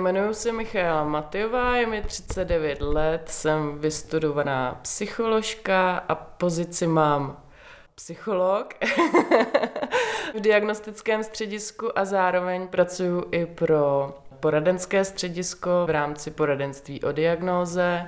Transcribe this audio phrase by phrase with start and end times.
[0.00, 7.42] Jmenuji se Michaela Matyová, je mi 39 let, jsem vystudovaná psycholožka a pozici mám
[7.94, 8.74] psycholog
[10.34, 18.06] v diagnostickém středisku a zároveň pracuji i pro poradenské středisko v rámci poradenství o diagnóze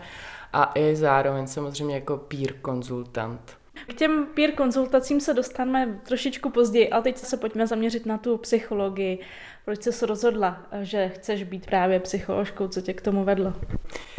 [0.52, 3.56] a i zároveň samozřejmě jako peer konzultant.
[3.88, 8.38] K těm peer konzultacím se dostaneme trošičku později, ale teď se pojďme zaměřit na tu
[8.38, 9.18] psychologii.
[9.64, 12.68] Proč jsi se rozhodla, že chceš být právě psycholožkou?
[12.68, 13.52] Co tě k tomu vedlo?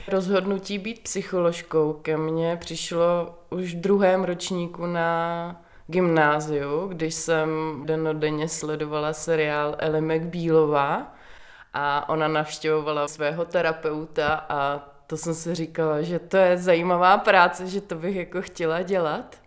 [0.07, 7.49] Rozhodnutí být psycholožkou ke mně přišlo už v druhém ročníku na gymnáziu, když jsem
[7.85, 11.15] denodenně sledovala seriál Ellie McBealová
[11.73, 17.67] a ona navštěvovala svého terapeuta a to jsem si říkala, že to je zajímavá práce,
[17.67, 19.42] že to bych jako chtěla dělat.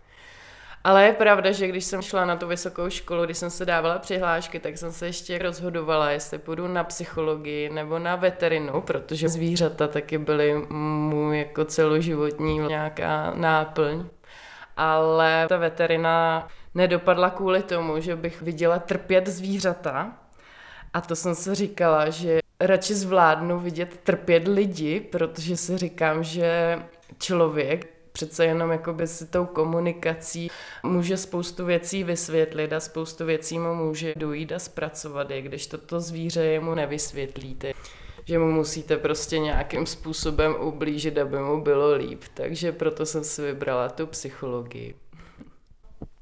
[0.83, 3.99] Ale je pravda, že když jsem šla na tu vysokou školu, když jsem se dávala
[3.99, 9.87] přihlášky, tak jsem se ještě rozhodovala, jestli půjdu na psychologii nebo na veterinu, protože zvířata
[9.87, 14.05] taky byly můj jako celoživotní nějaká náplň.
[14.77, 20.11] Ale ta veterina nedopadla kvůli tomu, že bych viděla trpět zvířata.
[20.93, 26.79] A to jsem se říkala, že radši zvládnu vidět trpět lidi, protože si říkám, že
[27.19, 30.51] člověk přece jenom jakoby si tou komunikací
[30.83, 35.99] může spoustu věcí vysvětlit a spoustu věcí mu může dojít a zpracovat, i když toto
[35.99, 37.73] zvíře jemu nevysvětlíte
[38.25, 42.23] že mu musíte prostě nějakým způsobem ublížit, aby mu bylo líp.
[42.33, 44.95] Takže proto jsem si vybrala tu psychologii.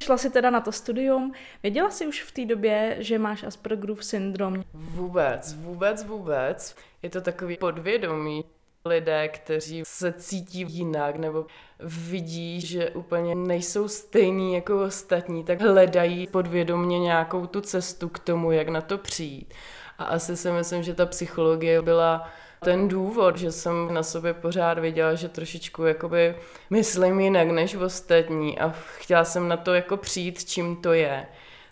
[0.04, 1.34] Šla si teda na to studium.
[1.64, 4.64] Věděla jsi už v té době, že máš Aspergerův syndrom?
[4.74, 6.76] Vůbec, vůbec, vůbec.
[7.02, 8.46] Je to takový podvědomí
[8.86, 11.46] lidé, kteří se cítí jinak nebo
[11.80, 18.52] vidí, že úplně nejsou stejní jako ostatní, tak hledají podvědomně nějakou tu cestu k tomu,
[18.52, 19.54] jak na to přijít.
[19.98, 24.80] A asi si myslím, že ta psychologie byla ten důvod, že jsem na sobě pořád
[24.80, 26.36] viděla, že trošičku jakoby
[26.70, 31.26] myslím jinak než ostatní a chtěla jsem na to jako přijít, čím to je.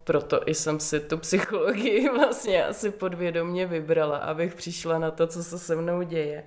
[0.04, 5.44] Proto i jsem si tu psychologii vlastně asi podvědomně vybrala, abych přišla na to, co
[5.44, 6.44] se se mnou děje.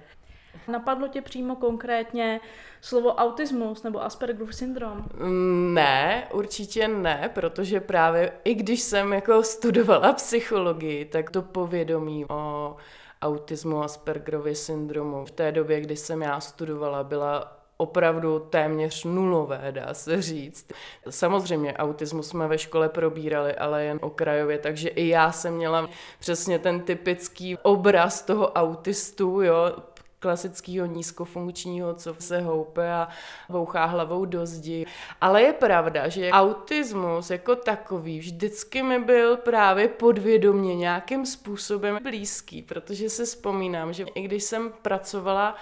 [0.69, 2.41] Napadlo tě přímo konkrétně
[2.81, 5.05] slovo autismus nebo Aspergerův syndrom?
[5.15, 12.25] Mm, ne, určitě ne, protože právě i když jsem jako studovala psychologii, tak to povědomí
[12.29, 12.77] o
[13.23, 19.95] autismu Aspergerově syndromu v té době, kdy jsem já studovala, byla opravdu téměř nulové, dá
[19.95, 20.73] se říct.
[21.11, 25.89] Samozřejmě autismus jsme ve škole probírali, ale jen okrajově, takže i já jsem měla
[26.19, 29.77] přesně ten typický obraz toho autistu, jo,
[30.19, 33.09] klasického nízkofunkčního, co se houpe a
[33.49, 34.87] bouchá hlavou do zdi.
[35.21, 42.63] Ale je pravda, že autismus jako takový vždycky mi byl právě podvědomě nějakým způsobem blízký,
[42.63, 45.57] protože se vzpomínám, že i když jsem pracovala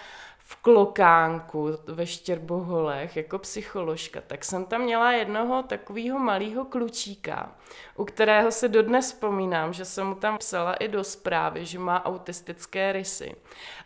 [0.46, 7.52] v Klokánku ve Štěrboholech jako psycholožka, tak jsem tam měla jednoho takového malého klučíka,
[7.96, 12.04] u kterého se dodnes vzpomínám, že jsem mu tam psala i do zprávy, že má
[12.04, 13.36] autistické rysy.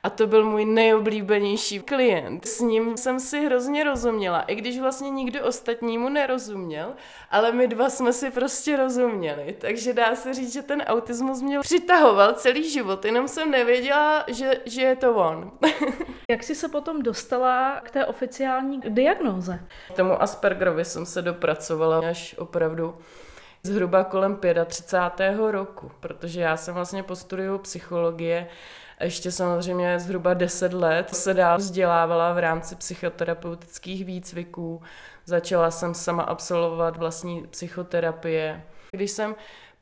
[0.03, 2.47] A to byl můj nejoblíbenější klient.
[2.47, 6.95] S ním jsem si hrozně rozuměla, i když vlastně nikdo ostatnímu nerozuměl,
[7.31, 9.57] ale my dva jsme si prostě rozuměli.
[9.59, 14.61] Takže dá se říct, že ten autismus mě přitahoval celý život, jenom jsem nevěděla, že,
[14.65, 15.51] že je to on.
[16.31, 19.61] Jak jsi se potom dostala k té oficiální diagnóze?
[19.93, 22.99] K tomu Aspergerovi jsem se dopracovala až opravdu
[23.63, 25.39] zhruba kolem 35.
[25.51, 28.49] roku, protože já jsem vlastně po studiu psychologie
[28.99, 34.83] a ještě samozřejmě zhruba 10 let se dál vzdělávala v rámci psychoterapeutických výcviků.
[35.25, 38.65] Začala jsem sama absolvovat vlastní psychoterapie.
[38.91, 39.35] Když jsem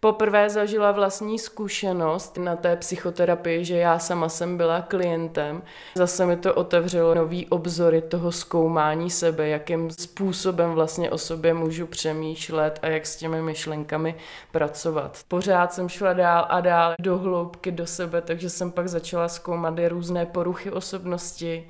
[0.07, 5.63] poprvé zažila vlastní zkušenost na té psychoterapii, že já sama jsem byla klientem.
[5.95, 11.87] Zase mi to otevřelo nový obzory toho zkoumání sebe, jakým způsobem vlastně o sobě můžu
[11.87, 14.15] přemýšlet a jak s těmi myšlenkami
[14.53, 15.19] pracovat.
[15.29, 19.79] Pořád jsem šla dál a dál do hloubky do sebe, takže jsem pak začala zkoumat
[19.79, 21.69] i různé poruchy osobnosti,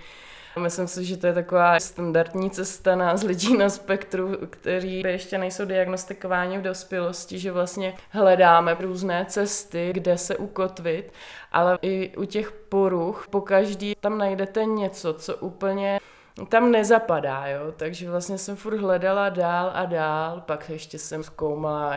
[0.58, 5.64] Myslím si, že to je taková standardní cesta nás lidí na spektru, kteří ještě nejsou
[5.64, 11.12] diagnostikováni v dospělosti, že vlastně hledáme různé cesty, kde se ukotvit,
[11.52, 16.00] ale i u těch poruch po každý tam najdete něco, co úplně
[16.48, 17.72] tam nezapadá, jo?
[17.76, 21.96] takže vlastně jsem furt hledala dál a dál, pak ještě jsem zkoumala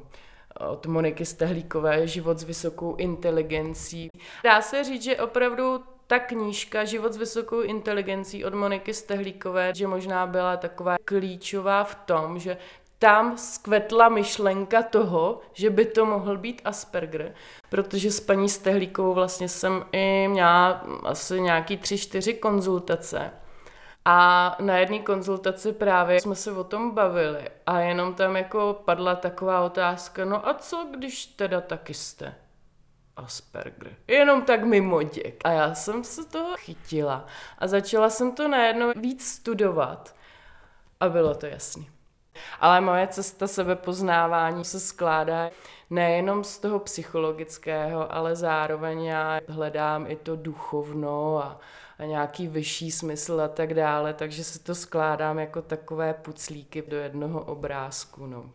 [0.69, 4.09] od Moniky Stehlíkové Život s vysokou inteligencí.
[4.44, 9.88] Dá se říct, že opravdu ta knížka Život s vysokou inteligencí od Moniky Stehlíkové, že
[9.88, 12.57] možná byla taková klíčová v tom, že
[13.00, 17.33] tam skvetla myšlenka toho, že by to mohl být Asperger,
[17.69, 23.31] protože s paní Stehlíkovou vlastně jsem i měla asi nějaký tři, čtyři konzultace.
[24.05, 29.15] A na jedné konzultaci právě jsme se o tom bavili a jenom tam jako padla
[29.15, 32.35] taková otázka, no a co když teda taky jste?
[33.19, 33.95] Asperger.
[34.07, 35.42] Jenom tak mimo děk.
[35.44, 37.25] A já jsem se toho chytila
[37.57, 40.16] a začala jsem to najednou víc studovat
[41.00, 41.89] a bylo to jasný.
[42.60, 45.50] Ale moje cesta sebepoznávání se skládá
[45.89, 51.60] nejenom z toho psychologického, ale zároveň já hledám i to duchovno a,
[52.00, 56.98] a nějaký vyšší smysl a tak dále, takže se to skládám jako takové puclíky do
[56.98, 58.25] jednoho obrázku.
[58.25, 58.51] No.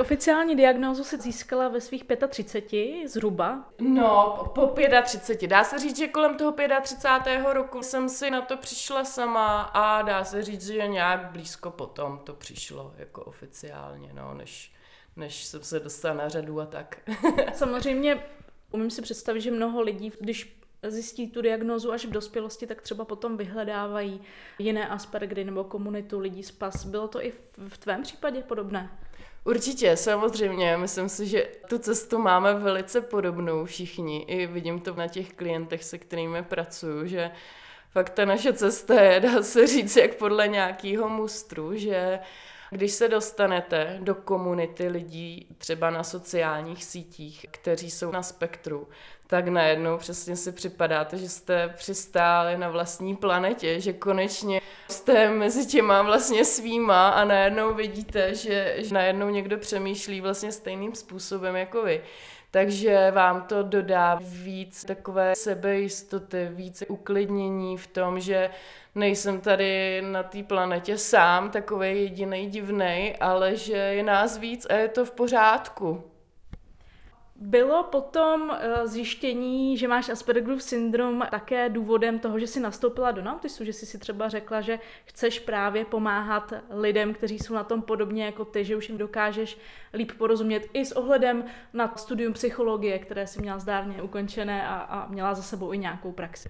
[0.00, 3.64] Oficiální diagnózu se získala ve svých 35 zhruba.
[3.80, 5.48] No, po 35.
[5.48, 7.44] Dá se říct, že kolem toho 35.
[7.52, 12.20] roku jsem si na to přišla sama a dá se říct, že nějak blízko potom
[12.24, 14.72] to přišlo jako oficiálně, no, než,
[15.16, 16.98] než jsem se dostala na řadu a tak.
[17.54, 18.24] Samozřejmě
[18.70, 23.04] umím si představit, že mnoho lidí, když zjistí tu diagnózu až v dospělosti, tak třeba
[23.04, 24.20] potom vyhledávají
[24.58, 26.84] jiné Aspergery nebo komunitu lidí z PAS.
[26.84, 27.32] Bylo to i
[27.68, 28.90] v tvém případě podobné?
[29.44, 30.76] Určitě, samozřejmě.
[30.76, 34.22] Myslím si, že tu cestu máme velice podobnou všichni.
[34.22, 37.30] I vidím to na těch klientech, se kterými pracuju, že
[37.90, 42.18] fakt ta naše cesta je, dá se říct, jak podle nějakého mustru, že
[42.70, 48.88] když se dostanete do komunity lidí, třeba na sociálních sítích, kteří jsou na spektru,
[49.26, 55.66] tak najednou přesně si připadáte, že jste přistáli na vlastní planetě, že konečně jste mezi
[55.66, 61.82] těma vlastně svýma a najednou vidíte, že, že najednou někdo přemýšlí vlastně stejným způsobem jako
[61.82, 62.02] vy.
[62.56, 68.50] Takže vám to dodá víc takové sebejistoty, víc uklidnění v tom, že
[68.94, 74.74] nejsem tady na té planetě sám, takový jediný divný, ale že je nás víc a
[74.74, 76.04] je to v pořádku.
[77.40, 83.22] Bylo potom uh, zjištění, že máš Aspergerův syndrom také důvodem toho, že jsi nastoupila do
[83.22, 87.82] Nautisu, že jsi si třeba řekla, že chceš právě pomáhat lidem, kteří jsou na tom
[87.82, 89.58] podobně jako ty, že už jim dokážeš
[89.94, 95.08] líp porozumět i s ohledem na studium psychologie, které si měla zdárně ukončené a, a
[95.08, 96.48] měla za sebou i nějakou praxi.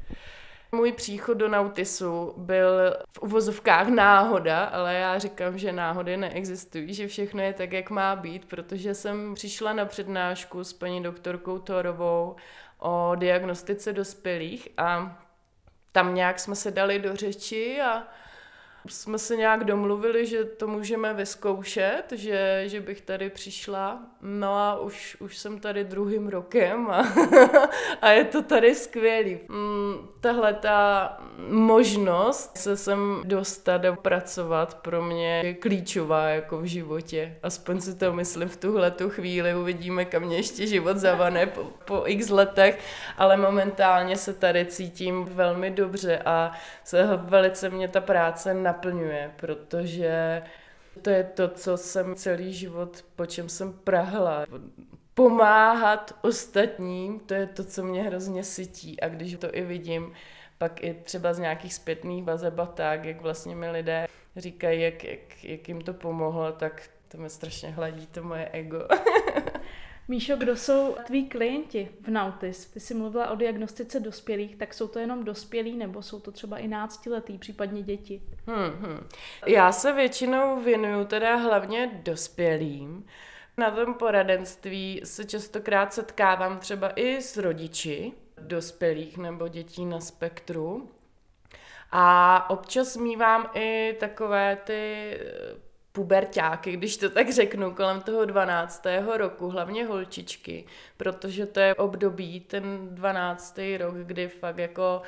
[0.72, 7.08] Můj příchod do Nautisu byl v uvozovkách náhoda, ale já říkám, že náhody neexistují, že
[7.08, 12.36] všechno je tak, jak má být, protože jsem přišla na přednášku s paní doktorkou Torovou
[12.78, 15.22] o diagnostice dospělých a
[15.92, 18.02] tam nějak jsme se dali do řeči a
[18.88, 24.00] jsme se nějak domluvili, že to můžeme vyzkoušet, že, že bych tady přišla.
[24.22, 27.04] No a už, už jsem tady druhým rokem a,
[28.02, 29.38] a je to tady skvělý.
[29.48, 31.18] Mm, tahle ta
[31.48, 37.36] možnost se sem dostat a pracovat pro mě je klíčová jako v životě.
[37.42, 39.54] Aspoň si to myslím v tuhle tu chvíli.
[39.54, 42.80] Uvidíme, kam mě ještě život zavane po, po x letech,
[43.18, 46.52] ale momentálně se tady cítím velmi dobře a
[46.84, 50.42] se velice mě ta práce na naplňuje, protože
[51.02, 54.46] to je to, co jsem celý život, po čem jsem prahla.
[55.14, 60.12] Pomáhat ostatním, to je to, co mě hrozně sytí a když to i vidím,
[60.58, 64.06] pak i třeba z nějakých zpětných vazeb a tak, jak vlastně mi lidé
[64.36, 68.88] říkají, jak, jak, jak jim to pomohlo, tak to mi strašně hladí to moje ego.
[70.08, 72.66] Míšo, kdo jsou tví klienti v Nautis?
[72.66, 76.58] Ty jsi mluvila o diagnostice dospělých, tak jsou to jenom dospělí nebo jsou to třeba
[76.58, 78.22] i náctiletí, případně děti?
[78.46, 79.08] Hmm, hmm.
[79.46, 83.06] Já se většinou věnuju teda hlavně dospělým.
[83.58, 90.90] Na tom poradenství se častokrát setkávám třeba i s rodiči dospělých nebo dětí na spektru.
[91.92, 95.10] A občas mývám i takové ty
[95.96, 98.86] puberťáky, když to tak řeknu, kolem toho 12.
[99.16, 100.64] roku, hlavně holčičky,
[100.96, 103.60] protože to je období, ten 12.
[103.78, 105.02] rok, kdy fakt jako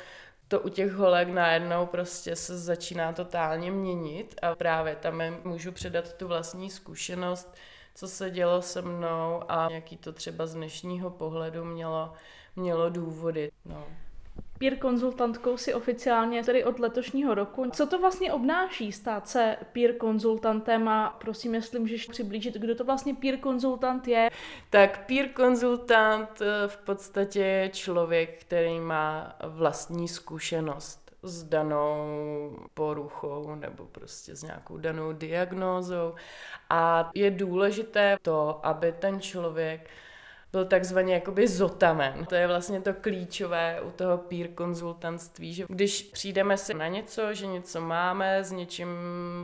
[0.47, 6.13] to u těch holek najednou prostě se začíná totálně měnit a právě tam můžu předat
[6.13, 7.55] tu vlastní zkušenost,
[7.95, 12.13] co se dělo se mnou a jaký to třeba z dnešního pohledu mělo,
[12.55, 13.51] mělo důvody.
[13.65, 13.87] No.
[14.59, 17.69] Peer konzultantkou si oficiálně tedy od letošního roku.
[17.71, 22.83] Co to vlastně obnáší stát se peer konzultantem a prosím, jestli můžeš přiblížit, kdo to
[22.83, 24.29] vlastně peer konzultant je?
[24.69, 33.55] Tak peer konzultant eh, v podstatě je člověk, který má vlastní zkušenost s danou poruchou
[33.55, 36.13] nebo prostě s nějakou danou diagnózou
[36.69, 39.89] a je důležité to, aby ten člověk
[40.51, 42.25] byl takzvaně jakoby zotamen.
[42.25, 47.33] To je vlastně to klíčové u toho peer konzultantství, že když přijdeme si na něco,
[47.33, 48.89] že něco máme, s něčím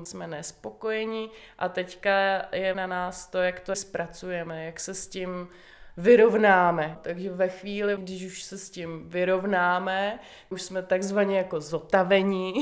[0.03, 5.47] jsme nespokojeni a teďka je na nás to, jak to zpracujeme, jak se s tím
[5.97, 6.97] vyrovnáme.
[7.01, 12.53] Takže ve chvíli, když už se s tím vyrovnáme, už jsme takzvaně jako zotavení,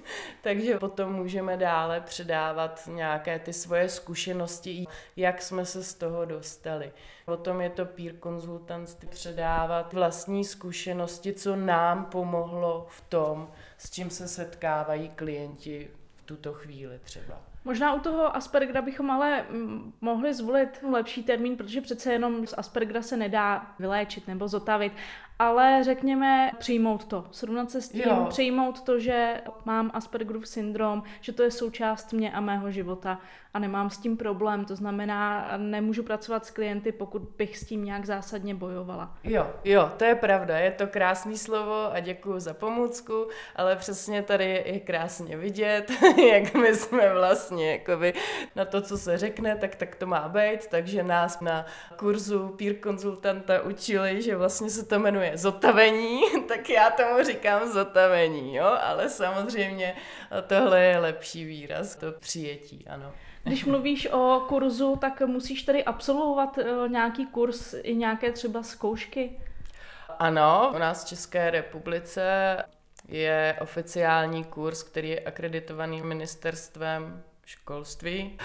[0.42, 6.92] takže potom můžeme dále předávat nějaké ty svoje zkušenosti, jak jsme se z toho dostali.
[7.24, 14.10] Potom je to peer konzultantství předávat vlastní zkušenosti, co nám pomohlo v tom, s čím
[14.10, 17.49] se setkávají klienti v tuto chvíli třeba.
[17.64, 22.54] Možná u toho Aspergera bychom ale mm, mohli zvolit lepší termín, protože přece jenom z
[22.56, 24.92] Aspergera se nedá vyléčit nebo zotavit,
[25.40, 28.26] ale řekněme přijmout to, srovnat se s tím, jo.
[28.28, 33.18] přijmout to, že mám Aspergerův syndrom, že to je součást mě a mého života
[33.54, 37.84] a nemám s tím problém, to znamená, nemůžu pracovat s klienty, pokud bych s tím
[37.84, 39.16] nějak zásadně bojovala.
[39.24, 44.22] Jo, jo, to je pravda, je to krásný slovo a děkuji za pomůcku, ale přesně
[44.22, 45.92] tady je krásně vidět,
[46.32, 48.14] jak my jsme vlastně jakoby
[48.56, 51.66] na to, co se řekne, tak tak to má být, takže nás na
[51.96, 58.56] kurzu peer konzultanta učili, že vlastně se to jmenuje zotavení, tak já tomu říkám zotavení,
[58.56, 59.96] jo, ale samozřejmě
[60.46, 63.12] tohle je lepší výraz, to přijetí, ano.
[63.42, 69.40] Když mluvíš o kurzu, tak musíš tady absolvovat eh, nějaký kurz i nějaké třeba zkoušky?
[70.18, 72.56] Ano, u nás v České republice
[73.08, 78.38] je oficiální kurz, který je akreditovaný ministerstvem školství.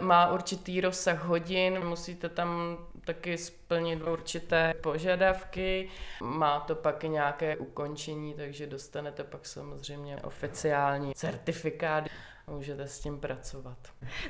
[0.00, 2.78] Má určitý rozsah hodin, musíte tam
[3.14, 5.88] taky splnit určité požadavky.
[6.22, 12.04] Má to pak nějaké ukončení, takže dostanete pak samozřejmě oficiální certifikát
[12.46, 13.78] můžete s tím pracovat.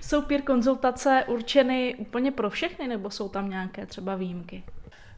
[0.00, 4.64] Jsou peer konzultace určeny úplně pro všechny, nebo jsou tam nějaké třeba výjimky?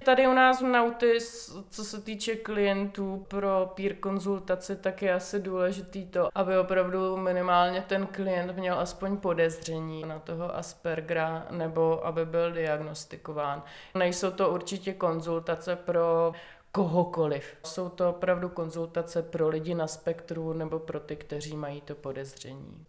[0.04, 5.40] Tady u nás v Nautis, co se týče klientů pro peer konzultaci, tak je asi
[5.40, 12.26] důležitý to, aby opravdu minimálně ten klient měl aspoň podezření na toho Aspergera nebo aby
[12.26, 13.62] byl diagnostikován.
[13.94, 16.32] Nejsou to určitě konzultace pro
[16.72, 17.56] kohokoliv.
[17.64, 22.86] Jsou to opravdu konzultace pro lidi na spektru nebo pro ty, kteří mají to podezření.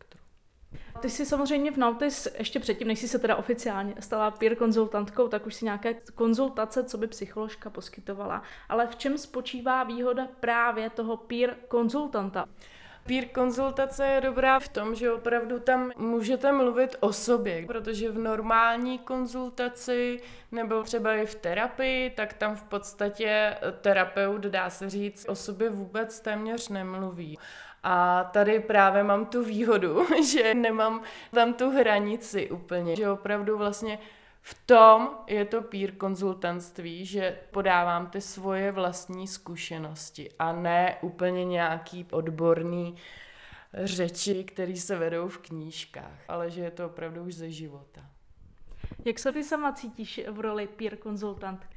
[1.00, 5.28] Ty jsi samozřejmě v Nautis, ještě předtím, než jsi se teda oficiálně stala peer konzultantkou,
[5.28, 8.44] tak už si nějaké konzultace, co by psycholožka poskytovala.
[8.70, 12.46] Ale v čem spočívá výhoda právě toho peer konzultanta?
[13.08, 18.18] Peer konzultace je dobrá v tom, že opravdu tam můžete mluvit o sobě, protože v
[18.18, 20.20] normální konzultaci
[20.52, 25.70] nebo třeba i v terapii, tak tam v podstatě terapeut, dá se říct, o sobě
[25.70, 27.38] vůbec téměř nemluví.
[27.84, 31.02] A tady právě mám tu výhodu, že nemám
[31.34, 34.00] tam tu hranici úplně, že opravdu vlastně
[34.42, 41.46] v tom je to peer konzultantství, že podávám ty svoje vlastní zkušenosti a ne úplně
[41.46, 42.96] nějaký odborný
[43.74, 48.02] řeči, které se vedou v knížkách, ale že je to opravdu už ze života.
[49.06, 51.73] Jak se ty sama cítíš v roli peer konzultantky?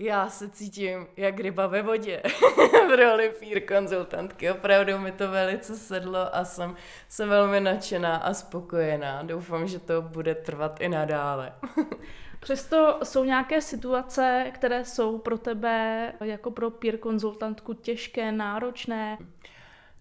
[0.00, 2.22] Já se cítím jak ryba ve vodě
[2.88, 4.50] v roli peer konzultantky.
[4.50, 6.76] Opravdu mi to velice sedlo a jsem,
[7.08, 9.22] jsem velmi nadšená a spokojená.
[9.22, 11.52] Doufám, že to bude trvat i nadále.
[12.40, 19.18] Přesto jsou nějaké situace, které jsou pro tebe jako pro peer konzultantku těžké, náročné?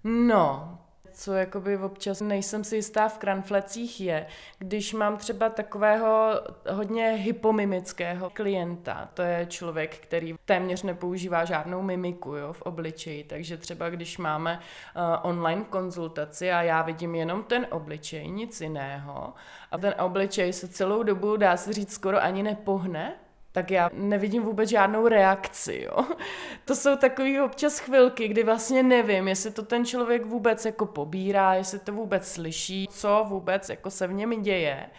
[0.03, 0.77] No,
[1.13, 4.25] co jakoby občas nejsem si jistá v kranflecích je,
[4.59, 12.35] když mám třeba takového hodně hypomimického klienta, to je člověk, který téměř nepoužívá žádnou mimiku
[12.35, 17.67] jo, v obličeji, takže třeba když máme uh, online konzultaci a já vidím jenom ten
[17.71, 19.33] obličej, nic jiného,
[19.71, 23.15] a ten obličej se celou dobu, dá se říct, skoro ani nepohne,
[23.51, 26.05] tak já nevidím vůbec žádnou reakci, jo.
[26.65, 31.53] To jsou takové občas chvilky, kdy vlastně nevím, jestli to ten člověk vůbec jako pobírá,
[31.53, 34.89] jestli to vůbec slyší, co vůbec jako se v něm děje.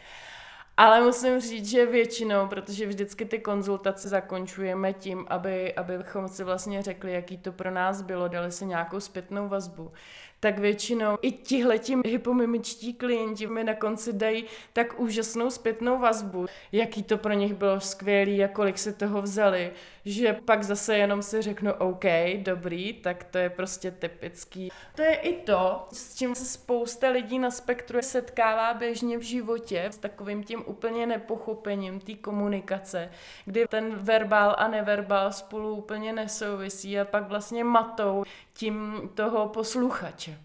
[0.77, 6.83] Ale musím říct, že většinou, protože vždycky ty konzultace zakončujeme tím, aby, abychom si vlastně
[6.83, 9.93] řekli, jaký to pro nás bylo, dali si nějakou zpětnou vazbu,
[10.41, 17.03] tak většinou i tihletí hypomimičtí klienti mi na konci dají tak úžasnou zpětnou vazbu, jaký
[17.03, 19.73] to pro nich bylo skvělý a kolik si toho vzali,
[20.05, 22.05] že pak zase jenom si řeknu OK,
[22.37, 24.71] dobrý, tak to je prostě typický.
[24.95, 29.85] To je i to, s čím se spousta lidí na spektru setkává běžně v životě,
[29.91, 33.11] s takovým tím úplně nepochopením té komunikace,
[33.45, 38.25] kdy ten verbál a neverbál spolu úplně nesouvisí a pak vlastně matou
[38.61, 40.39] tím toho posluchače.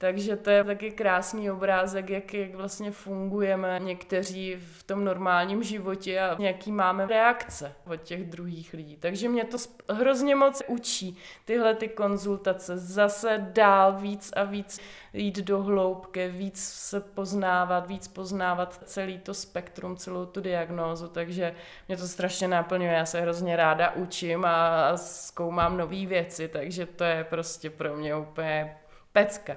[0.00, 6.20] Takže to je taky krásný obrázek, jak, jak vlastně fungujeme někteří v tom normálním životě
[6.20, 8.96] a jaký máme reakce od těch druhých lidí.
[8.96, 9.56] Takže mě to
[9.90, 12.78] hrozně moc učí tyhle ty konzultace.
[12.78, 14.80] Zase dál víc a víc
[15.12, 21.54] jít do hloubky, víc se poznávat, víc poznávat celý to spektrum, celou tu diagnózu, takže
[21.88, 22.92] mě to strašně naplňuje.
[22.92, 28.16] Já se hrozně ráda učím a zkoumám nové věci, takže to je prostě pro mě
[28.16, 28.76] úplně
[29.12, 29.56] pecka.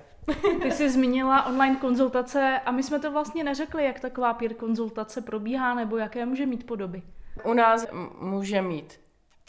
[0.61, 5.21] Ty jsi zmínila online konzultace a my jsme to vlastně neřekli, jak taková peer konzultace
[5.21, 7.01] probíhá nebo jaké může mít podoby.
[7.43, 7.87] U nás
[8.19, 8.99] může mít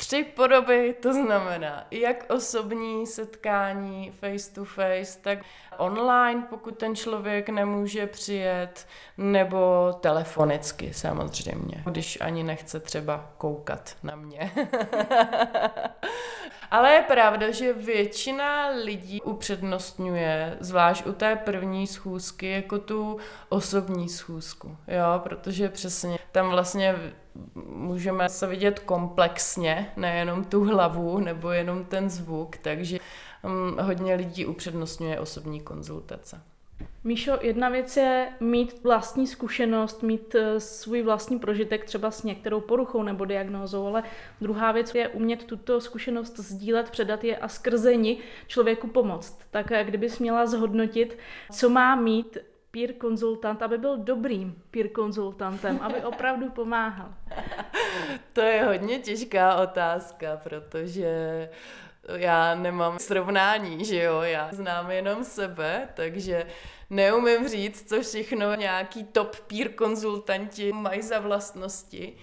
[0.06, 5.38] tři podoby, to znamená jak osobní setkání face to face, tak
[5.78, 8.86] online, pokud ten člověk nemůže přijet,
[9.18, 14.52] nebo telefonicky samozřejmě, když ani nechce třeba koukat na mě.
[16.70, 23.18] Ale je pravda, že většina lidí upřednostňuje, zvlášť u té první schůzky, jako tu
[23.48, 26.96] osobní schůzku, jo, protože přesně tam vlastně
[27.66, 32.98] můžeme se vidět komplexně, nejenom tu hlavu nebo jenom ten zvuk, takže
[33.42, 36.40] um, hodně lidí upřednostňuje osobní konzultace.
[37.04, 42.60] Míšo, jedna věc je mít vlastní zkušenost, mít eh, svůj vlastní prožitek třeba s některou
[42.60, 44.02] poruchou nebo diagnózou, ale
[44.40, 49.38] druhá věc je umět tuto zkušenost sdílet, předat je a skrze ní člověku pomoct.
[49.50, 51.18] Tak eh, kdybys měla zhodnotit,
[51.52, 52.38] co má mít
[52.72, 57.14] peer konzultant, aby byl dobrým peer konzultantem, aby opravdu pomáhal?
[58.32, 61.48] to je hodně těžká otázka, protože
[62.08, 66.46] já nemám srovnání, že jo, já znám jenom sebe, takže
[66.90, 72.16] neumím říct, co všechno nějaký top peer konzultanti mají za vlastnosti,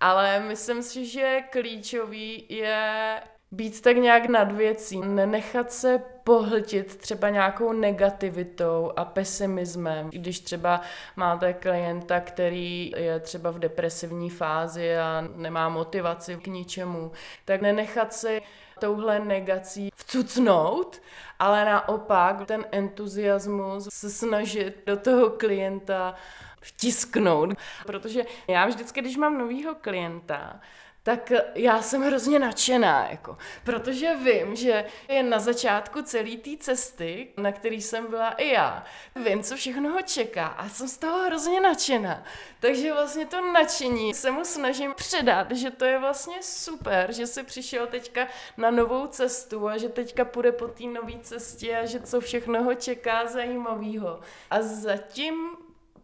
[0.00, 3.20] ale myslím si, že klíčový je
[3.56, 10.10] být tak nějak nad věcí, nenechat se pohltit třeba nějakou negativitou a pesimismem.
[10.10, 10.80] Když třeba
[11.16, 17.12] máte klienta, který je třeba v depresivní fázi a nemá motivaci k ničemu,
[17.44, 18.40] tak nenechat se
[18.80, 21.02] touhle negací vcucnout,
[21.38, 26.14] ale naopak ten entuziasmus se snažit do toho klienta
[26.60, 27.50] vtisknout.
[27.86, 30.60] Protože já vždycky, když mám novýho klienta,
[31.06, 37.28] tak já jsem hrozně nadšená, jako, protože vím, že je na začátku celé té cesty,
[37.36, 38.84] na který jsem byla i já.
[39.16, 42.24] Vím, co všechno ho čeká a jsem z toho hrozně nadšená.
[42.60, 47.42] Takže vlastně to nadšení se mu snažím předat, že to je vlastně super, že si
[47.42, 52.00] přišel teďka na novou cestu a že teďka půjde po té nové cestě a že
[52.00, 54.20] co všechno ho čeká zajímavého.
[54.50, 55.34] A zatím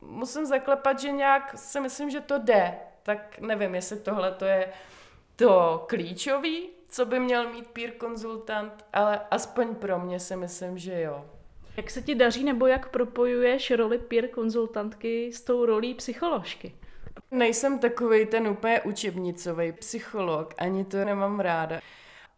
[0.00, 2.91] musím zaklepat, že nějak si myslím, že to jde.
[3.02, 4.72] Tak nevím, jestli tohle to je
[5.36, 11.00] to klíčový, co by měl mít peer konzultant, ale aspoň pro mě si myslím, že
[11.00, 11.24] jo.
[11.76, 16.74] Jak se ti daří nebo jak propojuješ roli peer konzultantky s tou rolí psycholožky?
[17.30, 21.80] Nejsem takový ten úplně učebnicový psycholog, ani to nemám ráda.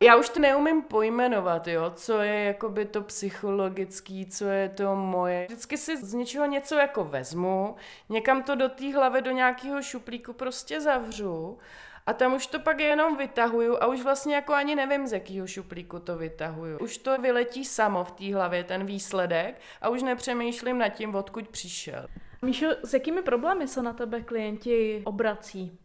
[0.03, 5.47] Já už to neumím pojmenovat, jo, co je jakoby to psychologický, co je to moje.
[5.47, 7.77] Vždycky si z něčeho něco jako vezmu,
[8.09, 11.59] někam to do té hlavy, do nějakého šuplíku prostě zavřu
[12.07, 15.47] a tam už to pak jenom vytahuju a už vlastně jako ani nevím, z jakého
[15.47, 16.79] šuplíku to vytahuju.
[16.79, 21.49] Už to vyletí samo v té hlavě, ten výsledek a už nepřemýšlím nad tím, odkud
[21.49, 22.07] přišel.
[22.43, 25.79] Míšo, s jakými problémy se na tebe klienti obrací?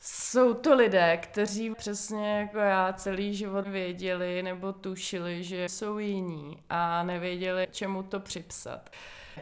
[0.00, 6.62] Jsou to lidé, kteří přesně jako já celý život věděli nebo tušili, že jsou jiní
[6.70, 8.90] a nevěděli, čemu to připsat.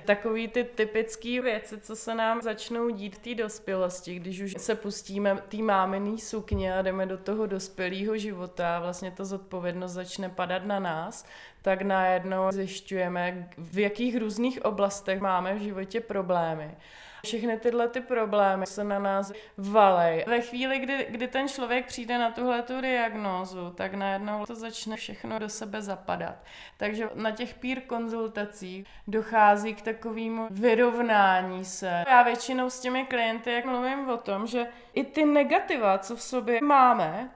[0.04, 4.74] Takový ty typické věci, co se nám začnou dít v té dospělosti, když už se
[4.74, 10.28] pustíme tý mámený sukně a jdeme do toho dospělého života a vlastně ta zodpovědnost začne
[10.28, 11.26] padat na nás,
[11.62, 16.76] tak najednou zjišťujeme, v jakých různých oblastech máme v životě problémy.
[17.26, 20.24] Všechny tyhle ty problémy se na nás valej.
[20.26, 24.96] Ve chvíli, kdy, kdy ten člověk přijde na tuhle tu diagnózu, tak najednou to začne
[24.96, 26.34] všechno do sebe zapadat.
[26.76, 32.04] Takže na těch pír konzultacích dochází k takovému vyrovnání se.
[32.08, 36.22] Já většinou s těmi klienty, jak mluvím o tom, že i ty negativa, co v
[36.22, 37.30] sobě máme,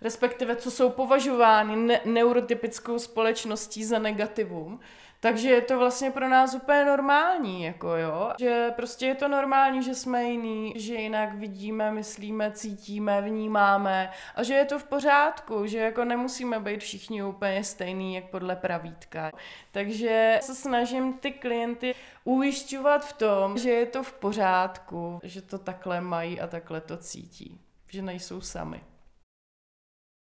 [0.00, 4.80] respektive co jsou považovány ne- neurotypickou společností za negativum,
[5.20, 9.82] takže je to vlastně pro nás úplně normální, jako jo, že prostě je to normální,
[9.82, 15.66] že jsme jiný, že jinak vidíme, myslíme, cítíme, vnímáme a že je to v pořádku,
[15.66, 19.30] že jako nemusíme být všichni úplně stejný, jak podle pravítka.
[19.72, 25.58] Takže se snažím ty klienty ujišťovat v tom, že je to v pořádku, že to
[25.58, 28.80] takhle mají a takhle to cítí, že nejsou sami.